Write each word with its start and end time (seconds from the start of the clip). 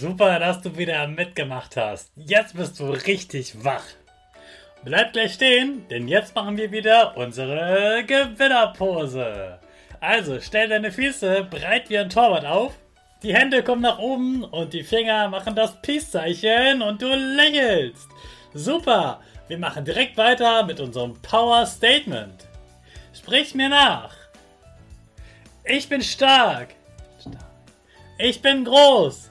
Super, 0.00 0.38
dass 0.38 0.62
du 0.62 0.78
wieder 0.78 1.06
mitgemacht 1.06 1.76
hast. 1.76 2.10
Jetzt 2.16 2.56
bist 2.56 2.80
du 2.80 2.88
richtig 2.88 3.62
wach. 3.62 3.84
Bleib 4.82 5.12
gleich 5.12 5.34
stehen, 5.34 5.86
denn 5.90 6.08
jetzt 6.08 6.34
machen 6.34 6.56
wir 6.56 6.72
wieder 6.72 7.14
unsere 7.18 8.02
Gewinnerpose. 8.06 9.58
Also 10.00 10.40
stell 10.40 10.70
deine 10.70 10.90
Füße 10.90 11.46
breit 11.50 11.90
wie 11.90 11.98
ein 11.98 12.08
Torwart 12.08 12.46
auf. 12.46 12.72
Die 13.22 13.34
Hände 13.34 13.62
kommen 13.62 13.82
nach 13.82 13.98
oben 13.98 14.42
und 14.42 14.72
die 14.72 14.84
Finger 14.84 15.28
machen 15.28 15.54
das 15.54 15.78
Peace-Zeichen 15.82 16.80
und 16.80 17.02
du 17.02 17.14
lächelst. 17.14 18.08
Super, 18.54 19.20
wir 19.48 19.58
machen 19.58 19.84
direkt 19.84 20.16
weiter 20.16 20.64
mit 20.64 20.80
unserem 20.80 21.20
Power 21.20 21.66
Statement. 21.66 22.48
Sprich 23.12 23.54
mir 23.54 23.68
nach. 23.68 24.14
Ich 25.62 25.90
bin 25.90 26.00
stark. 26.00 26.68
Ich 28.16 28.40
bin 28.40 28.64
groß. 28.64 29.30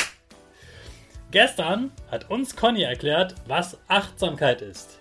Gestern 1.31 1.91
hat 2.11 2.29
uns 2.29 2.57
Conny 2.57 2.83
erklärt, 2.83 3.35
was 3.47 3.77
Achtsamkeit 3.87 4.61
ist. 4.61 4.99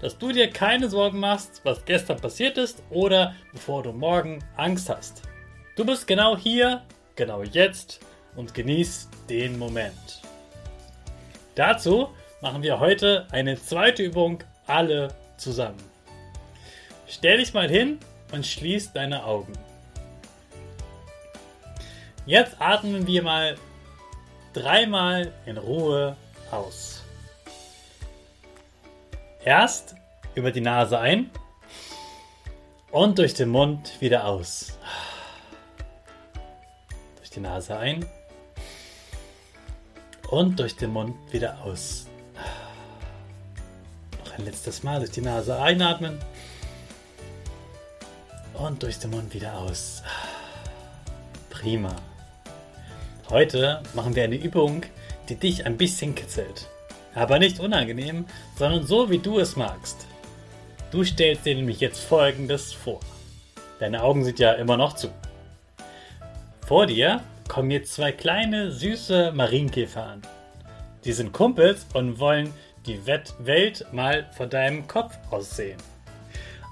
Dass 0.00 0.16
du 0.16 0.32
dir 0.32 0.50
keine 0.50 0.88
Sorgen 0.88 1.20
machst, 1.20 1.60
was 1.62 1.84
gestern 1.84 2.18
passiert 2.18 2.56
ist 2.56 2.82
oder 2.88 3.34
bevor 3.52 3.82
du 3.82 3.92
morgen 3.92 4.42
Angst 4.56 4.88
hast. 4.88 5.22
Du 5.76 5.84
bist 5.84 6.06
genau 6.06 6.38
hier, 6.38 6.82
genau 7.16 7.42
jetzt 7.42 8.00
und 8.34 8.54
genießt 8.54 9.10
den 9.28 9.58
Moment. 9.58 10.22
Dazu 11.54 12.08
machen 12.40 12.62
wir 12.62 12.80
heute 12.80 13.26
eine 13.30 13.60
zweite 13.60 14.04
Übung 14.04 14.42
alle 14.66 15.08
zusammen. 15.36 15.82
Stell 17.06 17.38
dich 17.38 17.52
mal 17.52 17.68
hin 17.68 17.98
und 18.32 18.46
schließ 18.46 18.94
deine 18.94 19.22
Augen. 19.24 19.52
Jetzt 22.24 22.56
atmen 22.58 23.06
wir 23.06 23.22
mal 23.22 23.56
dreimal 24.52 25.32
in 25.46 25.58
Ruhe 25.58 26.16
aus. 26.50 27.02
Erst 29.44 29.94
über 30.34 30.50
die 30.50 30.60
Nase 30.60 30.98
ein 30.98 31.30
und 32.90 33.18
durch 33.18 33.34
den 33.34 33.48
Mund 33.48 34.00
wieder 34.00 34.26
aus. 34.26 34.78
Durch 37.16 37.30
die 37.30 37.40
Nase 37.40 37.76
ein 37.76 38.04
und 40.28 40.58
durch 40.58 40.76
den 40.76 40.90
Mund 40.90 41.14
wieder 41.32 41.62
aus. 41.62 42.06
Noch 44.24 44.38
ein 44.38 44.44
letztes 44.44 44.82
Mal 44.82 44.98
durch 45.00 45.10
die 45.12 45.22
Nase 45.22 45.60
einatmen 45.60 46.18
und 48.54 48.82
durch 48.82 48.98
den 48.98 49.10
Mund 49.10 49.32
wieder 49.34 49.56
aus. 49.56 50.02
Prima. 51.50 51.94
Heute 53.30 53.82
machen 53.92 54.16
wir 54.16 54.24
eine 54.24 54.36
Übung, 54.36 54.84
die 55.28 55.34
dich 55.34 55.66
ein 55.66 55.76
bisschen 55.76 56.14
kitzelt. 56.14 56.66
Aber 57.14 57.38
nicht 57.38 57.60
unangenehm, 57.60 58.24
sondern 58.56 58.86
so, 58.86 59.10
wie 59.10 59.18
du 59.18 59.38
es 59.38 59.54
magst. 59.54 60.06
Du 60.90 61.04
stellst 61.04 61.44
dir 61.44 61.54
nämlich 61.54 61.78
jetzt 61.80 62.00
Folgendes 62.00 62.72
vor. 62.72 63.00
Deine 63.80 64.02
Augen 64.02 64.24
sind 64.24 64.38
ja 64.38 64.52
immer 64.52 64.78
noch 64.78 64.94
zu. 64.94 65.10
Vor 66.66 66.86
dir 66.86 67.20
kommen 67.48 67.70
jetzt 67.70 67.92
zwei 67.92 68.12
kleine, 68.12 68.70
süße 68.70 69.32
Marienkäfer 69.32 70.04
an. 70.04 70.22
Die 71.04 71.12
sind 71.12 71.34
Kumpels 71.34 71.86
und 71.92 72.18
wollen 72.18 72.54
die 72.86 72.98
Welt 73.04 73.84
mal 73.92 74.24
von 74.32 74.48
deinem 74.48 74.88
Kopf 74.88 75.18
aussehen. 75.30 75.76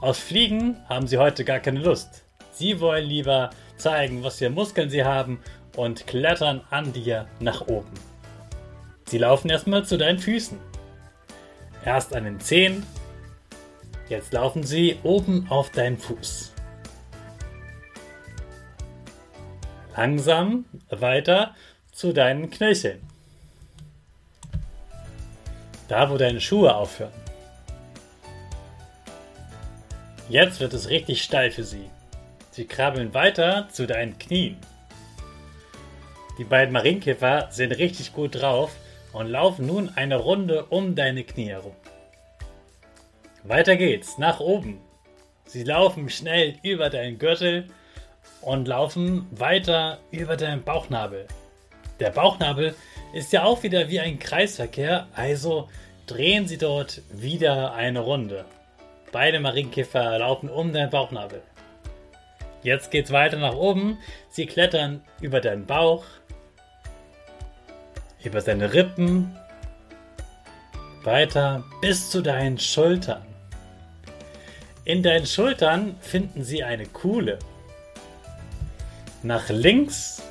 Aus 0.00 0.19
Fliegen 0.19 0.78
haben 0.88 1.06
sie 1.06 1.19
heute 1.19 1.44
gar 1.44 1.61
keine 1.61 1.81
Lust. 1.81 2.23
Sie 2.53 2.81
wollen 2.81 3.06
lieber 3.06 3.50
zeigen, 3.77 4.25
was 4.25 4.38
für 4.38 4.49
Muskeln 4.49 4.88
sie 4.88 5.05
haben 5.05 5.41
und 5.76 6.06
klettern 6.06 6.62
an 6.70 6.92
dir 6.92 7.28
nach 7.38 7.62
oben. 7.69 7.92
Sie 9.06 9.19
laufen 9.19 9.50
erstmal 9.50 9.84
zu 9.84 9.98
deinen 9.98 10.19
Füßen. 10.19 10.59
Erst 11.84 12.14
an 12.16 12.25
den 12.25 12.41
Zehen, 12.41 12.84
jetzt 14.09 14.32
laufen 14.32 14.64
sie 14.64 14.98
oben 15.04 15.47
auf 15.48 15.70
deinen 15.70 15.98
Fuß. 15.98 16.53
Langsam 19.97 20.64
weiter 20.91 21.54
zu 21.93 22.12
deinen 22.12 22.50
Knöcheln. 22.50 23.00
Da, 25.88 26.10
wo 26.10 26.19
deine 26.19 26.41
Schuhe 26.41 26.75
aufhören. 26.75 27.12
Jetzt 30.29 30.58
wird 30.58 30.75
es 30.75 30.88
richtig 30.88 31.22
steil 31.22 31.52
für 31.52 31.62
sie. 31.62 31.88
Sie 32.50 32.64
krabbeln 32.64 33.14
weiter 33.14 33.69
zu 33.70 33.87
deinen 33.87 34.19
Knien. 34.19 34.56
Die 36.38 36.44
beiden 36.44 36.73
Marienkäfer 36.73 37.49
sind 37.50 37.73
richtig 37.73 38.12
gut 38.12 38.41
drauf 38.41 38.77
und 39.12 39.29
laufen 39.29 39.67
nun 39.67 39.91
eine 39.97 40.17
Runde 40.17 40.67
um 40.67 40.94
deine 40.94 41.25
Knie 41.25 41.49
herum. 41.49 41.73
Weiter 43.44 43.77
geht's, 43.77 44.19
nach 44.19 44.41
oben. 44.41 44.81
Sie 45.47 45.62
laufen 45.62 46.11
schnell 46.11 46.56
über 46.62 46.91
deinen 46.91 47.19
Gürtel 47.19 47.71
und 48.43 48.69
laufen 48.69 49.27
weiter 49.31 49.99
über 50.11 50.37
deinen 50.37 50.62
Bauchnabel. 50.62 51.27
Der 52.00 52.11
Bauchnabel 52.11 52.75
ist 53.15 53.32
ja 53.32 53.44
auch 53.44 53.62
wieder 53.62 53.89
wie 53.89 54.00
ein 54.00 54.19
Kreisverkehr, 54.19 55.06
also 55.15 55.69
drehen 56.06 56.47
sie 56.47 56.59
dort 56.59 57.00
wieder 57.11 57.73
eine 57.73 58.00
Runde. 58.00 58.44
Beide 59.12 59.41
Marienkäfer 59.41 60.19
laufen 60.19 60.50
um 60.50 60.73
deinen 60.73 60.91
Bauchnabel. 60.91 61.41
Jetzt 62.62 62.91
geht's 62.91 63.12
weiter 63.12 63.39
nach 63.39 63.55
oben. 63.55 63.97
Sie 64.29 64.44
klettern 64.44 65.03
über 65.21 65.41
deinen 65.41 65.67
Bauch, 65.67 66.05
über 68.25 68.41
deine 68.41 68.73
Rippen, 68.73 69.37
weiter 71.05 71.65
bis 71.81 72.11
zu 72.11 72.23
deinen 72.23 72.59
Schultern. 72.59 73.23
In 74.85 75.03
deinen 75.03 75.27
Schultern 75.27 75.97
finden 76.01 76.45
sie 76.45 76.63
eine 76.63 76.87
Kuhle. 76.87 77.39
Nach 79.23 79.49
links 79.49 80.23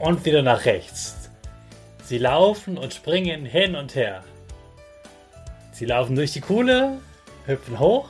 und 0.00 0.24
wieder 0.24 0.42
nach 0.42 0.64
rechts. 0.64 1.30
Sie 2.04 2.18
laufen 2.18 2.78
und 2.78 2.94
springen 2.94 3.44
hin 3.44 3.74
und 3.74 3.94
her. 3.94 4.22
Sie 5.72 5.84
laufen 5.84 6.16
durch 6.16 6.32
die 6.32 6.40
Kuhle, 6.40 6.98
hüpfen 7.46 7.78
hoch 7.78 8.08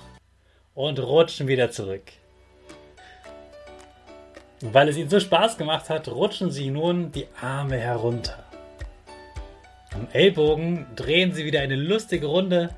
und 0.75 0.99
rutschen 0.99 1.49
wieder 1.49 1.71
zurück. 1.71 2.13
Und 4.67 4.75
weil 4.75 4.89
es 4.89 4.97
ihnen 4.97 5.09
so 5.09 5.21
Spaß 5.21 5.59
gemacht 5.59 5.91
hat, 5.91 6.09
rutschen 6.09 6.51
sie 6.51 6.71
nun 6.71 7.13
die 7.13 7.29
Arme 7.41 7.79
herunter. 7.79 8.43
Am 9.95 10.09
Ellbogen 10.13 10.87
drehen 10.97 11.33
sie 11.33 11.45
wieder 11.45 11.61
eine 11.61 11.77
lustige 11.77 12.27
Runde 12.27 12.71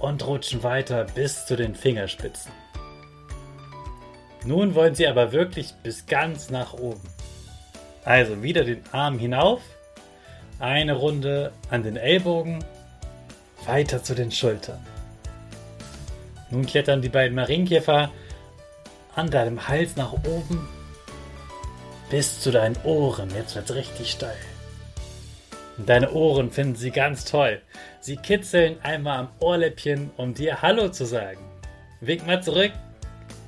und 0.00 0.26
rutschen 0.26 0.64
weiter 0.64 1.06
bis 1.14 1.46
zu 1.46 1.54
den 1.54 1.76
Fingerspitzen. 1.76 2.50
Nun 4.44 4.74
wollen 4.74 4.96
sie 4.96 5.06
aber 5.06 5.30
wirklich 5.30 5.74
bis 5.84 6.06
ganz 6.06 6.50
nach 6.50 6.74
oben. 6.74 7.08
Also 8.04 8.42
wieder 8.42 8.64
den 8.64 8.82
Arm 8.90 9.20
hinauf, 9.20 9.60
eine 10.58 10.94
Runde 10.94 11.52
an 11.70 11.84
den 11.84 11.96
Ellbogen, 11.96 12.64
weiter 13.64 14.02
zu 14.02 14.16
den 14.16 14.32
Schultern. 14.32 14.84
Nun 16.50 16.66
klettern 16.66 17.00
die 17.00 17.08
beiden 17.08 17.36
Marienkäfer 17.36 18.10
an 19.14 19.30
deinem 19.30 19.68
Hals 19.68 19.94
nach 19.94 20.12
oben 20.12 20.68
bis 22.10 22.40
zu 22.40 22.50
deinen 22.50 22.76
Ohren. 22.84 23.30
Jetzt 23.34 23.54
wird 23.54 23.70
es 23.70 23.76
richtig 23.76 24.10
steil. 24.10 24.36
Deine 25.78 26.10
Ohren 26.12 26.50
finden 26.50 26.76
sie 26.76 26.90
ganz 26.90 27.24
toll. 27.24 27.62
Sie 28.00 28.16
kitzeln 28.16 28.76
einmal 28.82 29.18
am 29.18 29.28
Ohrläppchen, 29.38 30.10
um 30.16 30.34
dir 30.34 30.60
Hallo 30.60 30.88
zu 30.88 31.04
sagen. 31.04 31.40
Wink 32.00 32.26
mal 32.26 32.42
zurück. 32.42 32.72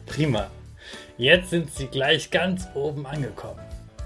Prima. 0.06 0.48
Jetzt 1.18 1.50
sind 1.50 1.74
sie 1.74 1.86
gleich 1.86 2.30
ganz 2.30 2.68
oben 2.74 3.06
angekommen. 3.06 3.60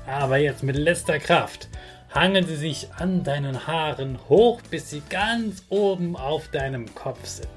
Aber 0.07 0.39
jetzt 0.39 0.63
mit 0.63 0.77
letzter 0.77 1.19
Kraft 1.19 1.69
hangeln 2.15 2.47
sie 2.47 2.57
sich 2.57 2.89
an 2.97 3.25
deinen 3.25 3.67
Haaren 3.67 4.19
hoch, 4.29 4.61
bis 4.71 4.91
sie 4.91 5.03
ganz 5.11 5.65
oben 5.69 6.17
auf 6.17 6.49
deinem 6.49 6.95
Kopf 6.95 7.27
sind. 7.27 7.49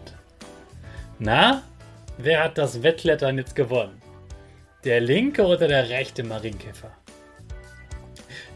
Na, 1.20 1.64
wer 2.18 2.44
hat 2.44 2.58
das 2.58 2.84
Wettklettern 2.84 3.38
jetzt 3.38 3.56
gewonnen? 3.56 4.02
Der 4.84 5.02
linke 5.02 5.44
oder 5.44 5.68
der 5.68 5.90
rechte 5.90 6.24
Marienkäfer? 6.24 6.92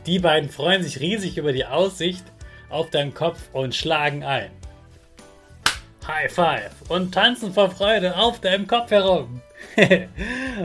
Die 0.06 0.20
beiden 0.20 0.50
freuen 0.50 0.84
sich 0.84 1.00
riesig 1.00 1.38
über 1.38 1.52
die 1.52 1.66
Aussicht 1.66 2.24
auf 2.70 2.90
deinen 2.92 3.14
Kopf 3.14 3.50
und 3.54 3.76
schlagen 3.76 4.24
ein. 4.24 4.52
High 6.08 6.32
Five 6.32 6.90
und 6.90 7.14
tanzen 7.14 7.54
vor 7.54 7.72
Freude 7.72 8.16
auf 8.18 8.40
deinem 8.40 8.68
Kopf 8.68 8.92
herum. 8.92 9.42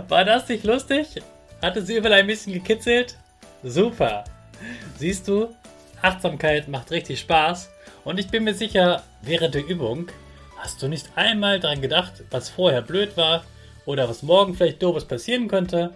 War 0.08 0.24
das 0.24 0.48
nicht 0.48 0.64
lustig? 0.64 1.08
Hat 1.62 1.76
es 1.76 1.88
überall 1.88 2.20
ein 2.20 2.26
bisschen 2.26 2.52
gekitzelt? 2.52 3.16
Super. 3.62 4.24
Siehst 4.98 5.26
du, 5.26 5.54
Achtsamkeit 6.02 6.68
macht 6.68 6.90
richtig 6.90 7.20
Spaß 7.20 7.70
und 8.04 8.18
ich 8.18 8.28
bin 8.28 8.44
mir 8.44 8.54
sicher, 8.54 9.02
während 9.22 9.54
der 9.54 9.66
Übung 9.66 10.08
hast 10.58 10.82
du 10.82 10.88
nicht 10.88 11.10
einmal 11.16 11.60
daran 11.60 11.80
gedacht, 11.80 12.24
was 12.30 12.48
vorher 12.48 12.82
blöd 12.82 13.16
war 13.16 13.44
oder 13.86 14.08
was 14.08 14.22
morgen 14.22 14.54
vielleicht 14.54 14.82
doofes 14.82 15.06
passieren 15.06 15.48
könnte, 15.48 15.94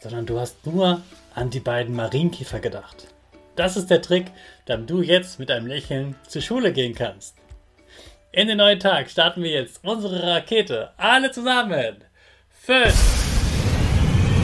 sondern 0.00 0.26
du 0.26 0.38
hast 0.38 0.66
nur 0.66 1.00
an 1.34 1.50
die 1.50 1.60
beiden 1.60 1.96
Marienkäfer 1.96 2.60
gedacht. 2.60 3.08
Das 3.56 3.76
ist 3.76 3.90
der 3.90 4.02
Trick, 4.02 4.26
damit 4.66 4.90
du 4.90 5.02
jetzt 5.02 5.38
mit 5.38 5.50
einem 5.50 5.66
Lächeln 5.66 6.14
zur 6.26 6.42
Schule 6.42 6.72
gehen 6.72 6.94
kannst. 6.94 7.34
In 8.30 8.46
den 8.46 8.58
neuen 8.58 8.78
Tag 8.78 9.10
starten 9.10 9.42
wir 9.42 9.50
jetzt 9.50 9.80
unsere 9.82 10.22
Rakete. 10.22 10.90
Alle 10.96 11.30
zusammen. 11.30 12.04
5, 12.62 12.94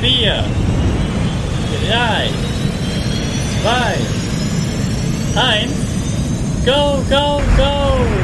4, 0.00 0.44
3, 1.88 2.29
2, 3.62 5.40
1. 5.40 5.73
Go, 6.64 7.05
go, 7.11 7.43
go! 7.56 8.24